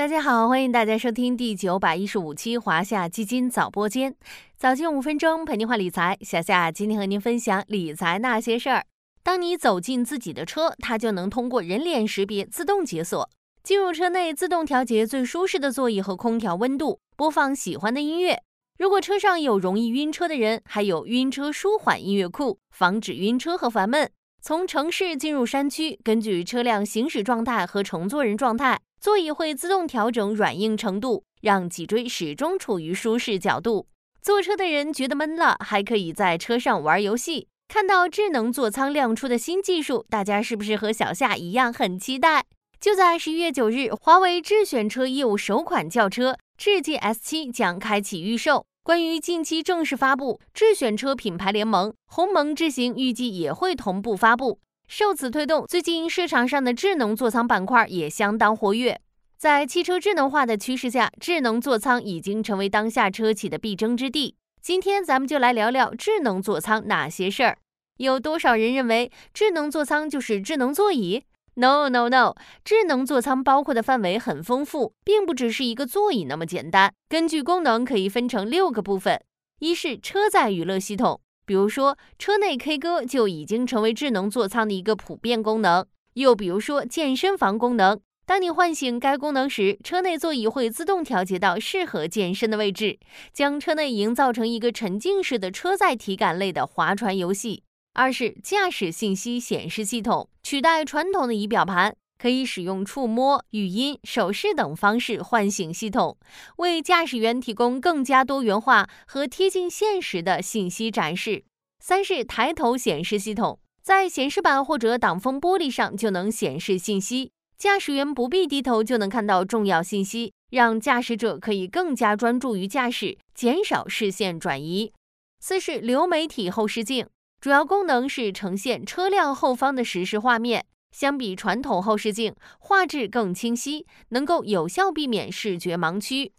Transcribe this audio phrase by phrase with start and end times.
[0.00, 4.16] 大家好，欢迎大家收听第九百一十五期华夏基金早播间，
[4.56, 6.16] 早间五分钟陪您话理财。
[6.22, 8.86] 小夏今天和您分享理财那些事儿。
[9.22, 13.28] 当你走进自己的车，它就能通过人脸识别自动解锁，
[13.62, 18.40] 进入车内自动调节最舒适的座椅和空调温度，播放喜欢的音乐。
[18.78, 24.10] 如果车上有容易晕车的人，还有晕车舒缓音乐库，防止晕车和烦闷。
[24.40, 28.80] 从城市进入山区，根据车辆行驶状态和乘坐人状态。
[29.00, 33.86] 座椅会自动调整软硬程度，让脊椎始终处于舒适角度。
[34.20, 37.48] 坐车的人觉得闷了，还可以在车上玩游戏。
[37.66, 42.44] 看到智能座舱亮出的新技术，大家是不是和小夏一样很期待？
[42.78, 48.66] 就在十一月九日，华为智选车业务首款轿车智界 S7 将开启预售。
[48.82, 54.58] 关于近期正式发布，智选车品牌联盟鸿蒙智行预计也会同步发布。
[54.92, 59.00] 受此推动，最近市场上的智能座舱板块也相当活跃。
[59.38, 64.34] 在汽车智能化的趋势下，智能座舱已经成为当下车企的必争之地。
[64.60, 67.58] 今天咱们就来聊聊智能座舱哪些事儿。
[67.98, 71.22] 有多少人认为智能座舱就是智能座椅
[71.54, 72.34] ？No No No，
[72.64, 76.92] 智能座舱包括的范围很丰富，并不只是一个座椅那么简单。
[77.08, 79.22] 根据功能可以分成六个部分：
[79.60, 81.20] 一是车载娱乐系统。
[81.50, 85.84] 比如说，车内 K 歌就已经成为智能座舱的一个普遍功能。
[86.14, 93.00] 又比如说，健身房功能，当你唤醒该功能时，车内座椅会自动调节到适合健身的位置，
[93.32, 97.64] 将车内营造成一个沉浸式的车载体感类的划船游戏。
[97.94, 106.18] 二是驾驶信息显示系统，取代传统的仪表盘，可以使用触摸、语音、手势等方式唤醒系统，
[106.56, 111.44] 为驾驶员提供更加多元化和贴近现实的信息展示。
[111.82, 124.92] 三是抬头显示系统，在显示板或者挡风玻璃上就能显示信息，驾驶员不必低头就能看到重要信息，让驾驶者可以更加专注于驾驶，减少视线转移。
[125.40, 127.06] 四是流媒体后视镜，
[127.40, 136.32] 主要功能是呈现车辆后方的实时画面，相比传统后视镜，画质更清晰，能够有效避免视觉盲区。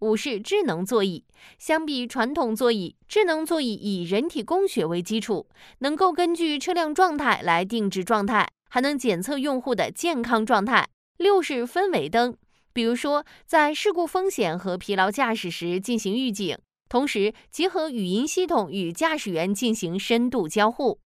[0.00, 1.24] 五是智能座椅，
[1.58, 10.88] 相比传统座椅，智能座椅以人体工学为基础，能够根据车辆状态来定制状态，还能检测用户的健康状态。
[11.16, 12.36] 六是氛围灯，
[12.72, 20.98] 比如说在事故风险和疲劳驾驶时进行预警，同时结合语音系统与驾驶员进行深度交互。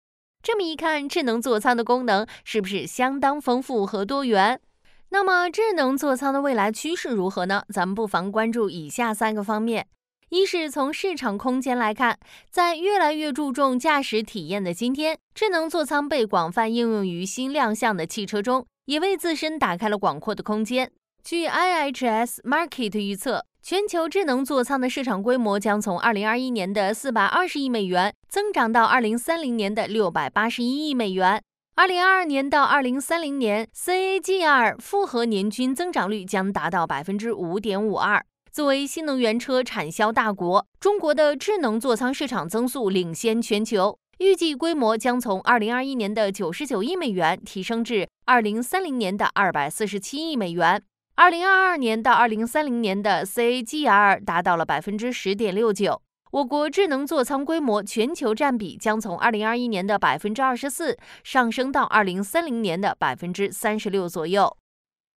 [0.47, 4.61] 这么一看，智能座舱的功能是不是相当丰富和多元？
[5.09, 7.63] 那么智能座舱的未来趋势如何呢？
[7.67, 9.87] 咱们不妨关注以下三个方面：
[10.29, 12.17] 一是从市场空间来看，
[12.49, 20.89] 在越来越注重驾驶体验的今天，智能座舱被广泛应用于新亮相的汽车中，也为自身打开了广阔的空间。
[21.25, 31.43] 据 IHS Market 预测，全球智能座舱的市场规模将从2021年的420亿美元增长到2030年的681亿美元。
[31.75, 38.23] 二零二二年到二零三零年，CAGR 复合年均增长率将达到百分之五点五二。
[38.53, 50.81] 作为新能源车产销大国，中国的智能座舱市场增速领先全球，预计规模将从二零二一年的九十九亿美元提升至二零三零年的二百四十七亿美元。
[51.17, 55.99] 二零二二年到二零三零年的 CAGR 达到了百分之十点六九。
[56.29, 64.55] 我国智能座舱规模全球占比将从二零二一年的百分之二十四上升到二零三零年的百分之三十六左右。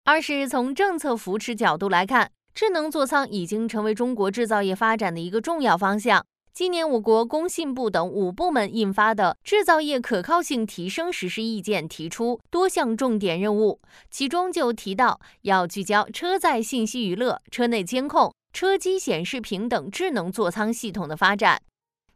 [0.05, 6.23] 二是从政策扶持角度来看，智能座舱已经成为中国制造业发展的一个重要方向。
[6.57, 13.79] 今年，我国工信部等五部门印发的《制造业可靠性提升实施意见》提出多项重点任务，
[14.09, 18.33] 其中就提到要聚焦车载信息娱乐、车内监控。
[18.51, 21.61] 车机显示屏等智能座舱系统的发展。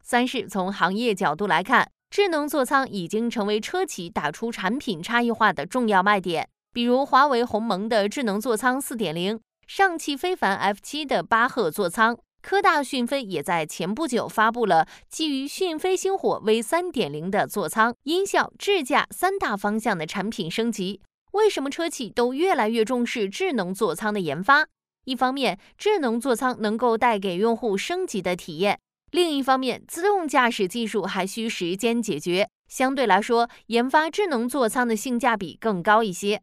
[0.02, 6.48] 三是从行业角度来看，智能座舱已经成为车企打出产品差异化的重要卖点。
[6.72, 9.38] 比如华为鸿蒙的智能座舱四点零，
[9.68, 21.00] 上汽非凡 F 七的巴赫座舱，科大讯飞也在前不久发布了基于讯飞星火 V 三点零的座舱、音效、智驾三大方向的产品升级。
[21.30, 24.66] 为什么车企都越来越重视智能座舱的研发？
[25.04, 28.76] 一方面，智能座舱能够带给用户升级的体验；
[29.12, 36.42] 另一方面，自动驾驶技术还需时间解决，相对来说，研发智能座舱的性价比更高一些。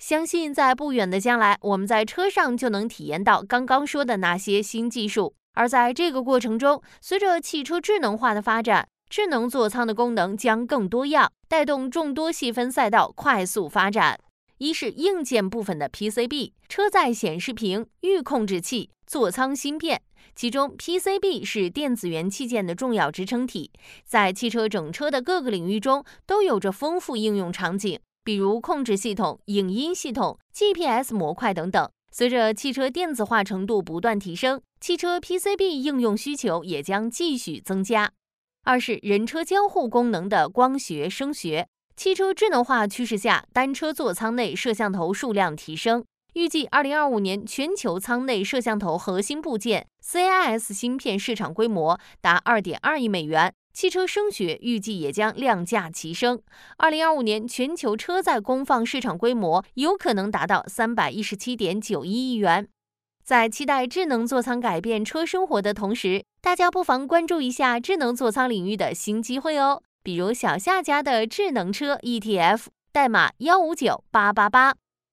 [0.00, 5.34] 相信在不远的将来，我们在车上就能体验到刚刚说的那些新技术。
[5.52, 14.18] 而在这个过程中，随着汽车智能化的发展，智能座舱的功能将更多样，带动众多细分赛道快速发展。
[14.56, 20.00] 一是硬件部分的 PCB、车载显示屏、预控制器、座舱芯片。
[20.34, 23.70] 其中，PCB 是电子元器件的重要支撑体，
[24.06, 28.00] 在汽车整车的各个领域中都有着丰富应用场景，
[28.30, 31.90] 比如控制系统、影音系统、GPS 模块等等。
[32.12, 38.12] 随着汽车电子化程度不断提升，汽车 PCB 应用需求也将继续增加。
[38.62, 41.66] 二是人车交互功能的光学声学。
[41.96, 46.04] 汽车智能化趋势下，单车座舱内摄像头数量提升。
[46.34, 53.52] 预计二零二五年全球舱内摄像头核心部件 CIS 芯片市场规模达二点二亿美元。
[53.72, 56.40] 汽车声学预计也将量价齐升。
[56.76, 62.68] 二零二五年全球车载功放市场规模有可能达到三百一十七点九一亿元。
[63.22, 69.82] 在期待智能座舱改变车生活的同时，大家不妨关注一下智能座舱领域的新机会哦。
[70.02, 74.79] 比如小夏家的智能车 ETF，代码幺五九八八八。